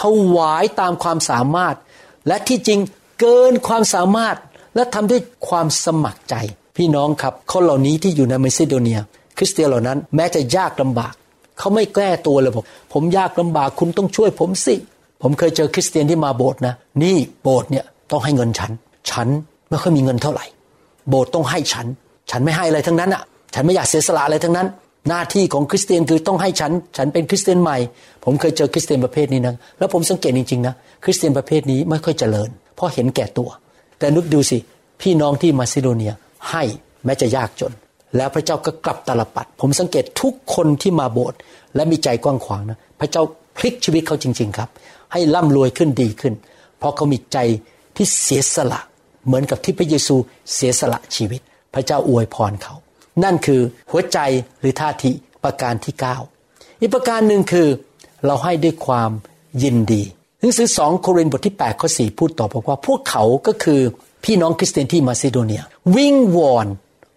[0.00, 0.02] ถ
[0.36, 1.76] วายตามความสามารถ
[2.26, 2.80] และที่จริง
[3.20, 4.36] เกินความสามารถ
[4.74, 6.34] และทำด้วยความสมัครใจ
[6.76, 9.00] พี่น้องครับคนเหล่านี้ที่อยู่ในมซิโดเนีย
[9.38, 11.14] คริสเตียนเหล่านั้น แม้จะยากลำบาก
[11.58, 14.74] เขาไม่แก้ตัวเลยบอกผมยากลำบากคุณต้องช่วยผมสิ
[15.22, 18.72] ผมเคยเจอคริสเตียนที่มาโบสถ์นะ นี่โบสถ์เนี่ยต้องให้เงินฉัน
[19.10, 19.28] ฉัน
[19.68, 20.44] ไม่ค่อยมีเงินเท่าไหร่
[21.08, 21.86] โบสถ์ต้องให้ฉัน
[22.30, 23.22] ฉันไม่ให้อะไรทั้งนั้นอะ
[23.54, 24.66] ฉันไม่อยากเสียสละอะไรทั้งนั้น
[25.08, 27.76] หน้าที่ของคริสเตียนคือต้องให้ฉัน ฉันเป็นคริสเตียนใหม่
[28.24, 33.48] ผมเคยเจอคริสเตียนประเภทนี้นะ แล้วผมสังเกตจริงๆนะ คริสเตียนประเภทนี้ไม่ค่อยเจริญ เพราะเห็นแก่ตัว
[33.98, 34.58] แต่นึกดูสิ
[35.00, 36.12] พี่น้องที่มาซิโดเนีย
[36.50, 36.62] ให้
[37.04, 37.72] แม้จะยากจน
[38.16, 41.38] แล้วพระเจ้าก็กลับตลปัด ผมสังเกตทุกคนที่มาโบสถ์
[41.74, 43.22] และมีใจกว้างขวางนะพระเจ้า
[43.56, 44.68] พลิกชีวิตเขาจริง ๆ ครับ
[45.12, 46.34] ให้ร่ำรวยขึ้นดีขึ้น
[46.78, 47.38] เพราะเขามีใจ
[47.96, 48.80] ที่เสียสละ
[49.26, 50.16] เหมือนกับที่พระเยซู
[50.54, 51.40] เสียสละชีวิต
[51.74, 52.74] พระเจ้าอวยพรเขา
[53.24, 54.18] นั่นคือหัวใจ
[54.60, 55.10] หรือท่าที
[55.44, 55.94] ประการที่
[56.38, 57.68] 9 อีกประการหนึ่งคือ
[58.26, 59.10] เราให้ด้วยความ
[59.62, 60.02] ยินดี
[60.40, 63.80] หนังสือสองโครินธ์บทที่8ข้อ4พูดต่อบอกว่า พวกเขาก็คือ
[64.24, 65.62] พี่น้องคริสเตียนที่มาซิโดเนีย
[65.96, 66.66] วิ่งวอน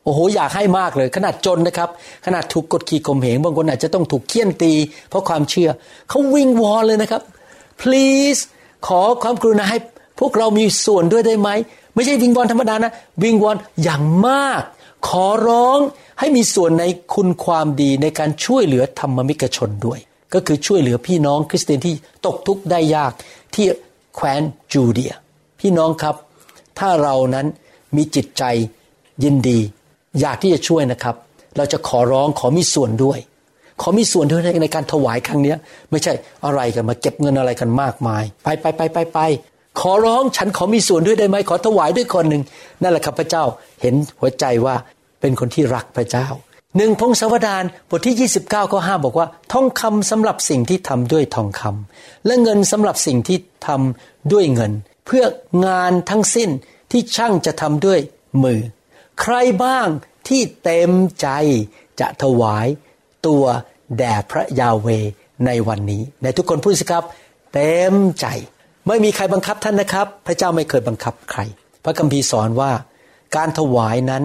[0.03, 1.89] โอ้โหอยากให้มากเลย ขนาดจนนะครับ
[2.25, 4.73] ขนาดถูกกดขี่ข่มเหงบางคนอาจจะต้องถูกเคี่ยนตี
[5.09, 5.69] เพราะความเชื่อ
[6.09, 7.21] เขาวิ่งวอนเลยนะครับ
[7.81, 8.41] please
[8.87, 9.77] ขอความกรุณาให้
[10.19, 11.49] พวกเรามีส่วนด้วยได้ไหม
[11.95, 12.91] ไม่ใช่วิงวอนธรรมดานะ
[13.23, 14.61] วิงวอนอย่างมาก
[15.07, 15.79] ขอร้อง
[16.19, 19.99] ให้มีส่วนในคุณความดีในการช่วยเหลือธรรมมิกชนด้วย
[20.33, 23.11] ก็คือช่วยเหลือพี่น้องคริสเตียนที่ตกทุกข์ได้ยาก
[23.55, 23.65] ที่
[24.15, 24.41] แคว้น
[24.73, 25.13] จูเดีย
[25.59, 26.15] พี่น้องครับ
[26.79, 27.45] ถ้าเรานั้น
[27.95, 28.43] มีจิตใจ
[29.23, 29.59] ยินดี
[30.19, 31.15] อยากที่จะช่วยนะครับ
[31.57, 33.19] เราจะขอร้องขอมีส่วนด้วย
[33.81, 35.55] ขอมีส่วนด้วยในการถวายครั้งนี้
[35.91, 36.13] ไม่ใช่
[36.45, 39.19] อะไรกันมาเก็บเงินอะไรกันมากมาย ไปไปไปไปไป
[39.79, 42.43] ขอร้องฉันขอมีส่วนด้วยได้ไหมขอถวายด้วยคนหนึ่ง
[42.81, 43.43] นั่นแหละครับพระเจ้า
[43.81, 44.75] เห็นหัวใจว่า
[45.21, 46.27] เป็นคนที่รักพระเจ้า
[46.77, 54.71] หนึ่งพงศาวดารบทที่ 29ข้อ5บอกว่าทองคำสำหรับสิ่งที่ทำด้วยทองคำและเงินสำหรับสิ่งที่ทำด้วยเงิน
[55.05, 55.25] เพื่อ
[55.65, 56.49] งานทั้งสิ้น
[56.91, 57.99] ที่ช่างจะทำด้วย
[58.43, 58.61] มือ
[59.21, 59.87] ใครบ้าง
[60.27, 61.27] ที่เต็มใจ
[61.99, 62.67] จะถวาย
[63.27, 63.43] ตัว
[63.97, 64.87] แด่พระยาเว
[65.45, 67.03] ในวันนี้ในทุกคนพูดสิครับ
[67.53, 68.25] เต็มใจ
[68.87, 71.39] ไม่มีใครบังคับท่านนะครับ พระเจ้าไม่เคยบังคับใคร
[71.83, 72.71] พระคัมภีร์สอนว่า
[73.35, 74.23] การถวายนั้น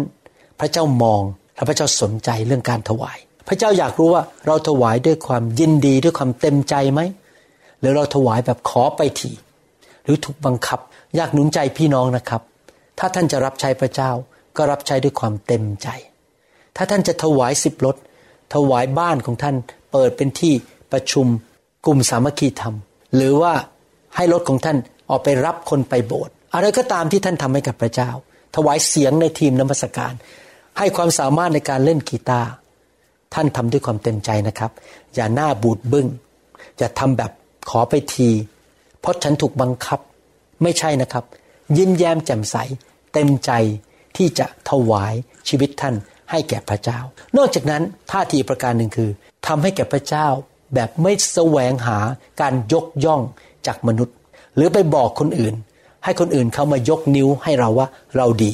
[0.61, 1.22] พระเจ้ามอง
[1.56, 7.00] และพระเจ้าสนใจเรื่องการถวาย พระเจ้าอยากรู้ว่าเราถวายด้วยความยินดีด้วยความเต็มใจไหม
[7.80, 9.30] หรือเราถวายแบบขอไปที
[10.04, 10.80] หรือถูกบังคับ
[11.16, 12.42] อยากหนุนใจพี่น้องนะครับ
[12.98, 14.10] ถ้าท่านจะรับใช้พระเจ้า
[14.56, 15.88] ก็รับใช้ด้วยความเต็มใจ
[16.76, 17.96] ถ้าท่านจะถวายสิบรถ
[18.54, 19.56] ถวายบ้านของท่าน
[19.92, 20.54] เปิดเป็นที่
[20.92, 21.26] ประชุม
[21.86, 22.74] กลุ่มสามัคคีธรรม
[23.16, 23.54] หรือว่า
[24.16, 24.76] ให้รถของท่าน
[25.10, 28.10] ออกไปรับคนไปโบสถ์อะไรก็ตามที่ท่านทำให้กับพระเจ้า
[28.56, 30.12] ถวายเสียงในทีมนมัสการ
[30.78, 32.50] ให้ความสามารถในการเล่นกีตาร์
[33.34, 34.70] ท่านทำด้วยความเต็มใจนะครับ
[35.14, 36.06] อย่าหน้าบูดบึง้ง
[36.78, 37.30] อย่าทำแบบ
[37.70, 38.30] ขอไปที
[39.00, 40.00] เพราะฉันถูกบังคับ
[40.62, 41.24] ไม่ใช่นะครับ
[41.76, 42.56] ยิ้มแย้มแจ่มใส
[43.12, 43.50] เต็มใจ
[44.16, 45.14] ที่จะถวาย
[45.48, 45.94] ชีวิตท่าน
[46.30, 46.98] ให้แก่พระเจ้า
[47.36, 49.10] นอกจากนั้นท่าทีประการหนึ่งคือ
[49.46, 50.26] ทำให้แก่พระเจ้า
[50.74, 51.98] แบบไม่แสวงหา
[52.40, 53.20] การยกย่อง
[53.66, 54.16] จากมนุษย์
[54.56, 55.54] หรือไปบอกคนอื่น
[56.04, 58.50] ให้คนอื่นเขามายกนิ้วให้เราว่าเราดี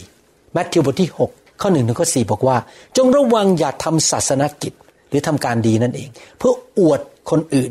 [0.53, 2.57] แมทธิวบทที่6 ข้อหนึ่งถึงข้อสี่บอกว่า
[2.97, 4.73] จงระวังอย่าทำศาสนกิจ
[5.09, 7.71] หรือทำการดีนั่นเอง เพื่ออวดคนอื่น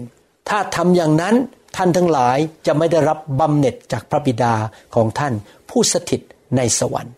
[0.50, 1.36] ถ้าทำอย่างนั้น
[1.76, 4.54] ท่านทั้งหลายจะไม่ได้รับบำเหน็จจากพระบิดา
[4.96, 5.34] ของท่าน
[5.70, 6.22] ผู้สถิต
[6.58, 7.14] ในสวรรค์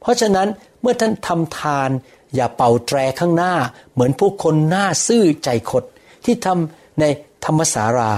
[0.00, 0.48] เพราะฉะนั้น
[0.80, 1.90] เมื่อท่านทำทาน
[2.34, 3.54] อย่าเป่าแตรข้างหน้า
[3.92, 5.84] เหมือนพวกคนหน้าซื่อใจคด
[6.24, 7.04] ที่ทำใน
[7.44, 8.12] ธรรมสารา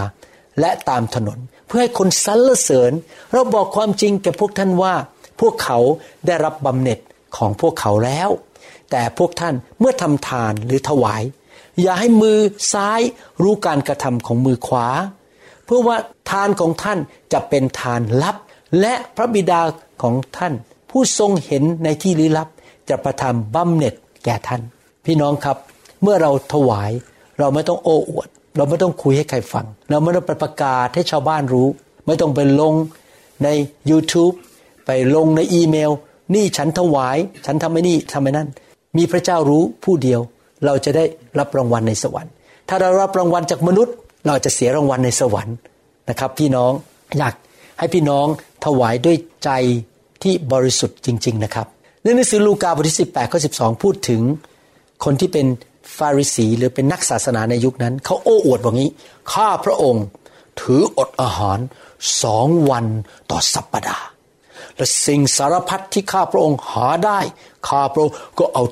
[0.61, 2.93] และตามถนน เพื่อให้คนสรรเสริญ
[3.33, 4.95] เราบอกความจริงแก่พวกท่านว่า
[5.41, 5.79] พวกเขา
[6.27, 6.99] ได้รับบำเหน็จ
[7.37, 8.31] ของพวกเขาแล้ว
[8.91, 11.23] แต่พวกท่านเมื่อทำทานหรือถวาย
[11.83, 12.39] อย่าให้มือ
[12.73, 13.01] ซ้าย
[13.43, 14.89] รู้การกระทำของมือขวา
[15.65, 15.97] เพื่อว่า
[16.31, 16.99] ทานของท่าน
[17.33, 18.37] จะเป็นทานลับ
[18.81, 19.61] และพระบิดา
[20.03, 20.55] ของท่าน
[20.91, 22.49] ผู้ทรงเห็นในที่ลี้ลับ
[22.89, 24.63] จะประทานบำเหน็จแก่ท่าน
[25.05, 25.57] พี่น้องครับ
[26.03, 26.91] เมื่อเราถวาย
[27.39, 31.69] เราไม่ต้องโอ้อวด เราไม่ต้องคุยให้ใครฟัง เราไม่ต้องไปประกาศให้ชาวบ้านรู้
[32.07, 32.75] ไม่ต้องไปลง
[33.45, 33.49] ใน
[33.91, 34.35] YouTube
[34.87, 35.91] ไปลงในอีเมล
[36.35, 37.17] นี่ฉันถวาย
[37.47, 38.49] ฉันทำไม่นี่ทำไม่นั่น
[38.97, 40.21] มีพระเจ้ารู้ผู้เดียว
[40.65, 41.05] เราจะได้
[41.39, 42.33] รับรางวัลในสวรรค์
[42.69, 43.95] ถ้าเรารับรางวัลจากมนุษย์
[44.27, 45.57] เราจะเสียรางวัลในสวรรค์
[46.11, 46.73] นะครับ พี่น้อง
[47.19, 47.35] อยาก
[47.79, 48.27] ให้พี่น้อง
[48.65, 49.51] ถวายด้วยใจ
[50.23, 51.67] ที่บริสุทธิ์จริง ๆ นะครับ
[52.03, 54.23] ในหนังสือลูกาบทที่ 18ข้อ12 พูดถึง
[55.05, 55.47] คนที่เป็น
[55.97, 58.91] ฟาริสีหรือเป็นนักศาสนาในยุคนั้น เขาโอ้อวดว่างี้
[59.33, 60.05] ข้าพระองค์
[60.61, 61.59] ถืออดอาหาร
[62.23, 62.87] สองวัน
[63.31, 64.07] ต่อสัปปดาห์
[64.81, 67.21] และสิ่งสารพัดที่ข้าพระองค์หาได้
[67.69, 68.65] ข้าพระองค์ก็เอา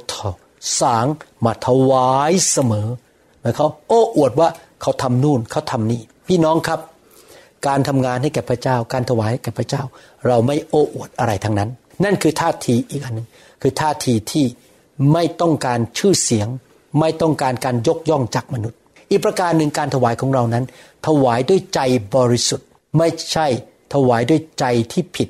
[0.81, 1.07] สาง
[1.45, 2.89] มาถวายเสมอ
[3.41, 4.49] หมายเขาโอ้อวดว่า
[4.83, 6.81] เขาทำนู่นเขาทำนี่ พี่น้องครับ
[7.67, 9.83] การทำงานให้แก่พระเจ้า การถวายแก่พระเจ้า
[10.27, 11.71] เราไม่โอ้อวดอะไรทั้งนั้น
[12.05, 13.29] นั่นคือท่าทีอีกอันหนึ่ง
[13.63, 14.45] คือท่าทีที่
[15.13, 16.49] ไม่ต้องการชื่อเสียง
[17.01, 18.79] ไม่ต้องการการยกย่องจากมนุษย์
[19.11, 20.65] อีกประการหนึ่งการถวายของเรานั้น
[21.07, 21.81] ถวายด้วยใจ
[22.15, 22.67] บริสุทธิ์
[22.99, 23.47] ไม่ใช่
[23.95, 25.29] ถวายด้วยใจที่ผิด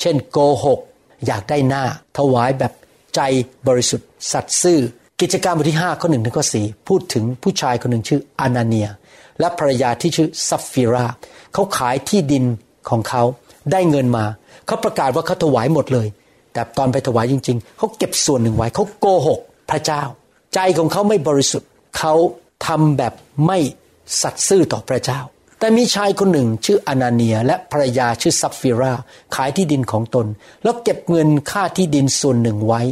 [0.00, 0.80] เช่นโกหก
[1.26, 1.84] อยากได้หน้า
[2.18, 2.72] ถวายแบบ
[3.14, 3.20] ใจ
[3.68, 4.80] บริสุทธิ์ สัตย์ซื่อ
[5.20, 8.88] กิจการบทที่ 5 ข้อหนึ่งถึงข้อสี่พูดถึงผู้ชายคนหนึ่งชื่ออานาเนีย
[9.40, 11.04] และภรรยาที่ชื่อซัฟฟิรา
[11.52, 12.44] เขาขายที่ดิน
[12.90, 13.22] ของเขา
[13.72, 14.24] ได้เงินมา
[14.66, 16.08] เขาประกาศว่าเขาถวายหมดเลย
[16.52, 20.02] แต่ตอนไปถวายจริง ๆ เขาเก็บส่วนหนึ่งไว้เขาโกหก พระเจ้า
[20.54, 22.14] ใจของเขาไม่บริสุทธิ์เขา
[22.66, 23.12] ทำแบบ
[23.46, 23.58] ไม่
[24.22, 25.20] สัตย์ซื่อต่อพระเจ้า
[25.58, 28.92] แต่มีชายคนหนึ่งชื่ออนาเนียและภรรยาชื่อซัฟฟิรา
[29.34, 30.26] ขายที่ดินของตน
[30.62, 32.82] แล้วเก็บเงินค่าที่ดินส่วนหนึ่งไว้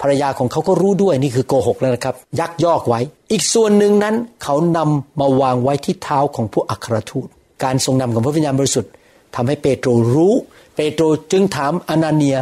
[0.00, 3.00] ภรรยาของเขาก็รู้ด้วยนี่คือโกหกแล้วนะครับ ยักยอกไว้
[3.32, 7.28] อีกส่วนหนึ่งนั้นเขานำมาวางไว้ที่เท้าของผู้อัครทูต
[7.64, 8.90] การทรงนำของพระวิญญาณบริสุทธิ์
[9.36, 10.34] ทำให้เปโตรรู้
[10.76, 12.36] เปโตรจึงถามอนาเนีย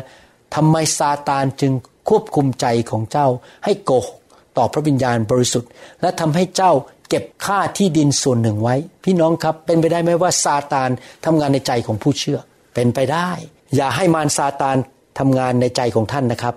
[0.54, 1.72] ทำไมซาตานจึง
[2.08, 3.26] ควบคุมใจของเจ้า
[3.64, 4.18] ให้โกหก
[4.56, 6.72] ต่อพระวิญญาณบริสุทธิ์ และทำให้เจ้า
[7.10, 10.90] เก็บค่าที่ดินส่วนหนึ่งไว้ พี่น้องครับเป็นไปได้ไหมว่าซาตาน
[11.24, 12.38] ทำงานในใจของผู้เชื่อ
[12.74, 13.30] เป็นไปได้
[13.76, 14.76] อย่าให้มารซาตาน
[15.18, 16.54] ทำงานในใจของท่านนะครับ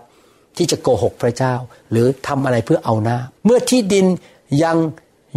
[0.58, 1.54] ที่จะโกหกพระเจ้า
[1.92, 4.06] หรือทำอะไรเพื่อเอาหน้า เมื่อที่ดิน
[4.64, 4.78] ยัง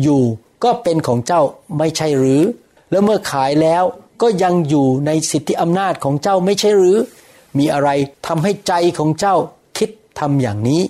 [0.02, 0.22] อยู่
[0.64, 1.42] ก็เป็นของเจ้า
[1.79, 2.42] ไม่ใช่หรือ
[2.90, 3.85] แล้วเมื่อขายแล้ว
[4.22, 6.98] ก็ยังอยู่ในสิทธิอำนาจของเจ้าไม่ใช่หรือ
[7.59, 7.88] มีอะไร
[8.26, 9.35] ทำให้ใจของเจ้า
[9.79, 10.83] คิดทำอย่างนี้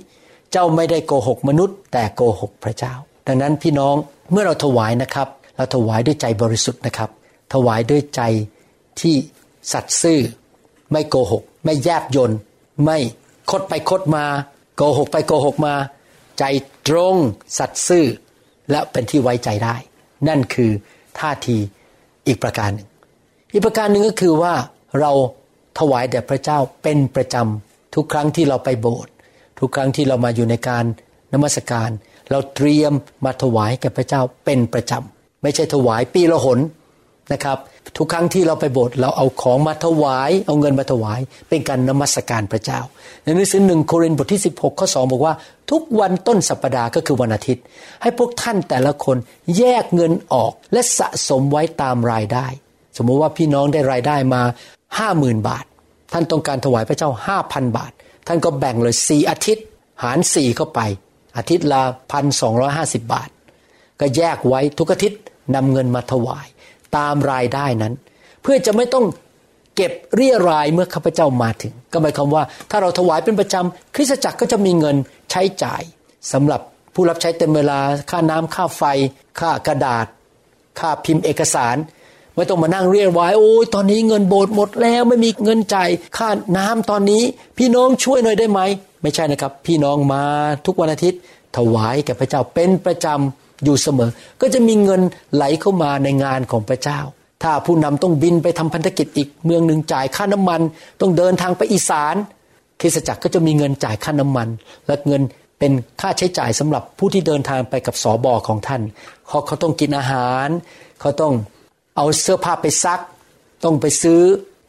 [0.53, 2.95] เจ้าไม่ได้โกหกมนุษย์ แต่โกหกพระเจ้า
[3.27, 3.97] ดังนั้นพี่น้อง
[4.31, 7.11] เมื่อเราถวายนะครับ เราถวายด้วยใจบริสุทธิ์นะครับ
[7.53, 8.23] ถวายด้วยใจ
[9.01, 9.15] ที่
[9.73, 10.21] สัตย์ซื่อ
[10.93, 12.33] ไม่โกหก ไม่แยบยน
[12.85, 12.99] ไม่
[13.51, 14.25] คดไปคดมา
[14.77, 15.75] โกหกไปโกหกมา
[16.39, 16.45] ใจ
[16.87, 17.17] ตรง
[17.59, 18.07] สัตย์ซื่อ
[18.71, 19.77] และเป็นที่ไว้ใจได้
[20.29, 20.71] นั่นคือ
[21.19, 21.59] ท่าที
[22.27, 22.89] อีกประการหนึ่ง
[23.53, 24.55] อีกประการหนึ่งก็คือว่า
[25.01, 25.12] เรา
[25.79, 29.12] ถวายแด่พระเจ้าเป็นประจำทุกครั้งที่เราไปโบสถ์
[29.61, 30.85] ทุกครั้งที่เรามาอยู่ในการ
[31.33, 31.91] นมัสการ
[32.31, 32.93] เราเตรียม
[33.25, 36.59] มาถวายแก่พระเจ้าเป็นประจำไม่ใช่ถวายปีละหน
[37.33, 37.59] นะครับ
[37.97, 42.81] ทุกครั้งที่เราไปโบสถ์เราเอาของมาถวาย เอาเงินมาถวาย เป็นการนมัสการพระเจ้า
[43.23, 45.35] ในหนังสือหนึ่งโครินธ์บทที่ 16ข้อ2บอกว่า
[45.71, 47.62] ทุกวันต้นสัปปดาห์ก็คือวันอาทิตย์
[48.03, 49.17] ให้พวกท่านแต่ละคน
[49.59, 52.47] แยกเงินออกและสะสมไว้ตามรายได้
[52.97, 54.43] สมมติว่าพี่น้องได้รายได้มา
[54.99, 55.65] ห้าหมื่นบาท
[56.12, 57.93] ท่านต้องการถวายพระเจ้าห้าพันบาท
[58.27, 59.65] ท่านก็แบ่งเลยสี่อาทิตย์
[60.03, 60.81] หารสี่เข้าไป
[61.37, 63.29] อาทิตย์ละพันสองร้อยห้าสิบบาท
[64.01, 65.20] ก็แยกไว้ทุกอาทิตย์
[65.55, 66.46] นำเงินมาถวาย
[66.96, 67.94] ตามรายได้นั้น
[68.42, 69.05] เพื่อจะไม่ต้อง
[69.77, 74.96] เก็บเรียรายเมื่อข้าพเจ้ามาถึง ก็หมายความว่า ถ้าเราถวายเป็นประจำคริสตจักรก็จะมีเงิน
[75.31, 75.83] ใช้จ่าย
[76.33, 76.61] สำหรับ
[76.94, 77.79] ผู้รับใช้เต็มเวลา
[78.11, 78.83] ค่าน้ำค่าไฟ
[79.40, 80.07] ค่ากระดาษ
[80.81, 81.77] ค่าพิมพ์เอกสาร
[82.37, 87.22] ไม่ต้องมานั่งเรียรายโอ้ยตอนนี้เงินโบสถ์หมดแล้วไม่มีเงินจ่ายค่าน้ำตอนนี้
[87.59, 88.61] พี่น้องช่วยหน่อยได้ไหม
[89.03, 90.22] ไม่ใช่นะครับ พี่น้องมา
[90.66, 91.20] ทุกวันอาทิตย์
[91.57, 95.01] ถวายแก่พระเจ้าเป็นประจำอยู่เสมอ ก็จะมีเงิน
[95.35, 97.01] ไหลเข้ามาในงานของพระเจ้า
[97.42, 100.61] ถ้าผู้นำต้องบินไปทำพันธกิจอีกเมืองหนึ่งจ่ายค่าน้ำมัน
[101.01, 102.14] ต้องเดินทางไปอีสาน
[102.81, 104.49] คริสตจักรก็จะมีเงินจ่ายค่าน้ำมัน
[104.87, 105.22] และเงิน
[105.59, 108.83] เป็นค่าใช้จ่ายสำหรับผู้ที่เดินทางไปกับสอบอของท่าน
[109.29, 110.49] เขาเขาต้องกินอาหาร
[111.01, 111.33] เขาต้อง
[111.97, 113.01] เอาเสื้อผ้าไปซัก
[113.65, 114.21] ต้องไปซื้อ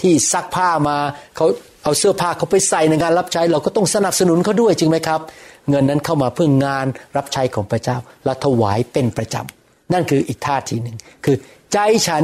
[0.02, 0.98] ที่ซักผ้ามา
[1.36, 1.46] เขา
[1.84, 5.22] เอาเสื้อผ้าเขาไปใส่ในงานรับใช้ เราก็ต้องสนับสนุนเขาด้วยจริงไหมครับ
[5.70, 6.88] เงินนั้นเข้ามาเพื่องาน
[7.18, 11.36] รับใช้ของพระเจ้าและถวายเป็นประจำนั่นคืออีกท่าทีหนึ่งคือ
[11.74, 12.24] ใจฉัน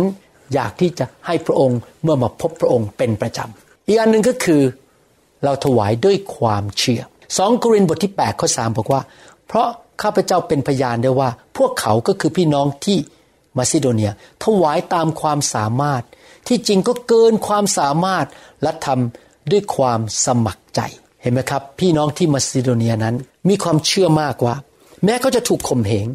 [0.54, 4.62] อยากที่จะให้พระองค์เมื่อมาพบพระองค์เป็นประจำอีกอันหนึ่งก็คือ
[5.44, 7.02] เราถวายด้วยความเชื่อ
[7.38, 9.02] สองกรินบทที่8ข้อ3บอกว่า
[9.48, 9.68] เพราะ
[10.02, 12.98] ข้าพเจ้าเป็นพยานได้ว่า พวกเขาก็คือพี่น้องที่
[13.58, 14.12] มาซิโดเนีย
[14.44, 16.04] ถวายตามความสามารถ
[16.48, 18.26] ที่จริงก็เกินความสามารถ
[18.64, 20.82] และทำด้วยความสมัครใจ
[21.22, 23.16] เห็นไหมครับ พี่น้องที่มาซิโดเนียนั้น
[23.50, 24.56] มีความเชื่อมากว่า
[25.06, 26.08] แม้เขาจะถูกข่มเหง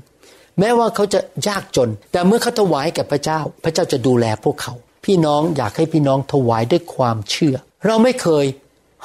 [0.58, 4.74] แม้ว่าเขาจะยากจน แต่เมื่อเขาถวายแก่พระเจ้า พระเจ้าจะดูแลพวกเขา
[5.04, 8.44] พี่น้องอยากให้พี่น้องถวายด้วยความเชื่อ เราไม่เคย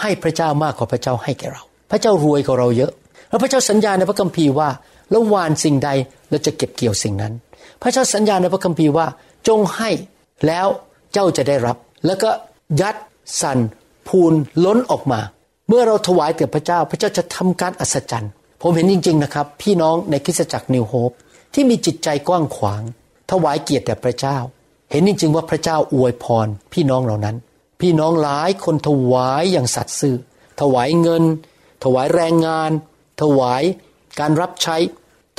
[0.01, 2.91] ให้พระเจ้ามากกว่าพระเจ้าให้แก่เรา พระเจ้ารวยกว่าเราเยอะ
[3.29, 4.69] แล้วพระเจ้าสัญญาในพระคัมภีร์ว่า
[5.09, 5.89] แล้ววานสิ่งใด
[6.29, 7.33] เราจะเก็บเกี่ยวสิ่งนั้น
[7.83, 9.07] พระเจ้าสัญญาในพระคัมภีร์ว่า
[9.47, 9.89] จงให้
[10.47, 10.67] แล้ว
[11.13, 12.29] เจ้าจะได้รับ แล้วก็
[12.81, 12.95] ยัด
[13.41, 13.59] สัน
[14.07, 14.33] พูน
[14.65, 15.19] ล้นออกมา
[15.67, 21.11] เมื่อเราถวายแก่พระเจ้า พระเจ้าจะทำการอัศจรรย์ ผมเห็นจริง ๆ นะครับ พี่น้องในคริสตจักรนิวโฮป
[21.53, 22.81] ที่มีจิตใจกว้างขวาง
[23.31, 24.37] ถวายเกียรติแด่พระเจ้า
[24.91, 27.35] เห็นจริง ๆ ว่าพระเจ้าอวยพร พี่น้องเหล่านั้น
[27.81, 30.15] พี่น้องหลายคนถวายอย่างสัตย์ซื่อ
[30.61, 31.23] ถวายเงิน
[31.83, 32.71] ถวายแรงงาน
[33.21, 33.63] ถวาย
[34.19, 34.77] การรับใช้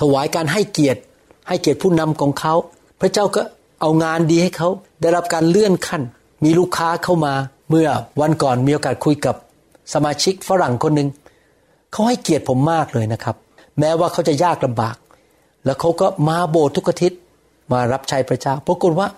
[0.00, 1.00] ถวายการให้เกียรติ
[1.48, 2.54] ให้เกียรติผู้นำของเขา
[3.00, 3.42] พระเจ้าก็
[3.80, 4.68] เอางานดีให้เขา
[5.00, 6.02] ได้รับการเลื่อนขั้น
[6.44, 7.34] มีลูกค้าเข้ามา
[7.70, 7.88] เมื่อ
[8.20, 9.34] วันก่อนมีโอกาสคุยกับ
[9.94, 11.08] สมาชิกฝรั่งคนหนึ่ง
[11.92, 13.36] เขาให้เกียรติผมมากเลยนะครับ
[13.78, 14.96] แม้ว่าเขาจะยากลำบาก
[15.64, 17.18] แล้วเขาก็มาโบสถ์ทุกอาทิตย์
[17.72, 19.08] มารับใช้พระเจ้าปรากฏว่า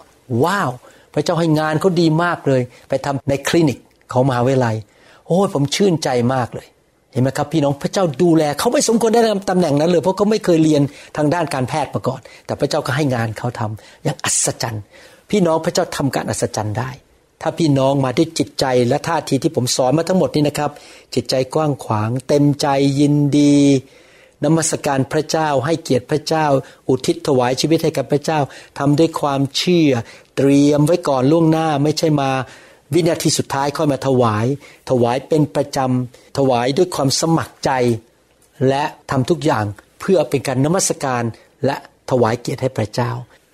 [0.45, 0.71] ว้าว
[1.15, 3.79] พระเจ้าให้งานเขาดีมากเลย ไปทำในคลินิก
[4.13, 4.77] ของมหาวิทยาลัย
[5.27, 6.67] โอ้ยผมชื่นใจมากเลย
[7.17, 10.83] ห็นไหมครับพี่น้องพระเจ้าดูแลเขาไม่สมควรได้ตำแหน่งนั้นเลยเพราะเขาไม่เคยเรียน
[11.17, 14.83] ทางด้านการแพทย์มาก่อน แต่พระเจ้าก็ให้งานเขาทำอย่างอัศจรรย์
[15.31, 16.91] พี่น้องพระเจ้าทำการอัศจรรย์ได้
[17.43, 20.71] ถ้าพี่น้องมาด้วยจิตใจและท่าทีที่ผมสอนมาทั้งหมดนี้นะครับ
[21.15, 22.67] จิตใจกว้างขวาง เต็มใจ
[23.01, 23.57] ยินดี
[24.45, 26.47] นมัสการพระเจ้าให้เกียรติพระเจ้า
[26.89, 28.39] อุทิศถวายชีวิตให้กับพระเจ้า
[28.79, 29.91] ทำด้วยความเชื่อ
[30.37, 32.31] เตรียมไว้ก่อนล่วงหน้าไม่ใช่มา
[32.95, 34.47] วินาทีสุดท้ายค่อยมาถวาย
[34.91, 37.71] ถวายเป็นประจำถวายด้วยความสมัครใจ
[38.69, 39.65] และทำทุกอย่าง
[40.01, 41.23] เพื่อเป็นการนมัสการ
[41.67, 41.77] และ
[42.11, 43.11] ถวายเกียรติให้พระเจ้า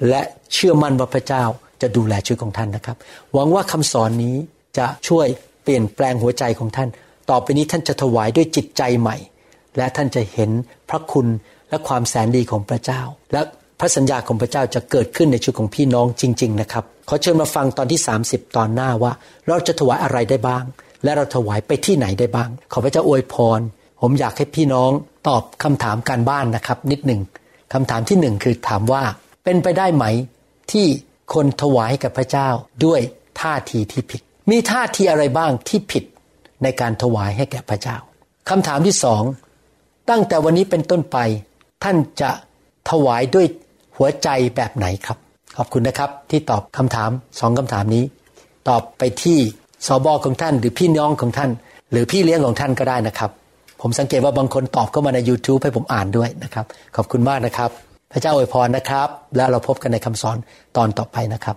[0.09, 1.45] และเชื่อมั่นว่าพระเจ้า
[1.83, 2.97] จะดูแลชีวิตของท่านนะครับ
[3.35, 4.37] หวังว่าคำสอนนี้
[4.79, 5.27] จะช่วย
[5.62, 6.88] เปลี่ยนแปลงหัวใจของท่าน
[7.31, 9.16] ต่อไปนี้ท่านจะถวายด้วยจิตใจใหม่
[9.77, 10.51] และท่านจะเห็น
[10.88, 11.27] พระคุณ
[11.68, 13.42] และความแสนดีของพระเจ้า และ
[13.85, 19.12] พระสัญญาของพระเจ้าจะเกิดขึ้นในชีวิตของพี่น้องจริง ๆ นะครับ ขอเชิญมาฟังตอนที่ 30 ตอนหน้าว่า
[19.49, 20.64] เราจะถวายอะไรได้บ้าง
[21.05, 23.61] และเราถวายไปที่ไหนได้บ้าง ขอพระเจ้าอวยพร
[24.01, 24.90] ผมอยากให้พี่น้อง
[25.29, 27.21] ตอบคำถามการบ้านนะครับ นิดหนึ่ง
[27.73, 29.03] คำถามที่หนึ่งคือถามว่า
[29.45, 30.05] เป็นไปได้ไหม
[30.73, 30.87] ที่
[31.35, 32.49] คนถวายกับพระเจ้า
[32.85, 33.01] ด้วย
[33.40, 36.05] ท่าทีที่ผิด มีท่าทีอะไรบ้างที่ผิด
[36.62, 37.97] ในการถวายให้แก่พระเจ้า
[38.49, 39.23] คำถามที่สอง
[40.11, 41.18] ตั้งแต่วันนี้เป็นต้นไป
[41.85, 42.31] ท่านจะ
[42.90, 43.47] ถวายด้วย
[43.97, 45.19] หัวใจแบบไหนครับ
[45.57, 48.05] ขอบคุณนะครับที่ตอบคำถามสองคำถามนี้
[48.69, 49.39] ตอบไปที่
[49.87, 51.51] สอบอของท่านหรือพี่น้องของท่าน
[51.91, 53.31] หรือพี่เลี้ยงของท่านก็ได้นะครับ
[53.81, 56.65] ผมสังเกตว่าบางคนตอบเข้ามาใน YouTube ให้ผมอ่านด้วยนะครับ
[56.97, 57.71] ขอบคุณมากนะครับ
[58.13, 60.37] พระเจ้าอวยพรนะครับ แล้วเราพบกันในคำสอน
[60.77, 61.57] ตอนต่อไปนะครับ